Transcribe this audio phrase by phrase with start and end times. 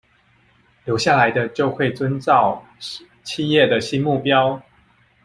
[0.83, 2.65] 留下來的就會遵照
[3.21, 4.59] 企業的新目標